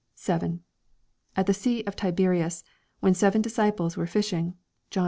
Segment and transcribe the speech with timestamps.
[1.37, 2.63] At the sea of Tiberias,
[3.01, 4.55] when seven disciples were fishing.
[4.89, 4.99] Johnxxi.